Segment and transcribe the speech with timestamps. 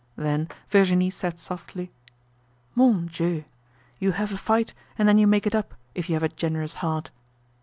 [0.15, 1.91] Then Virginie said softly:
[2.73, 3.43] "Mon Dieu!
[3.99, 6.73] you have a fight, and then you make it up, if you have a generous
[6.81, 7.11] heart."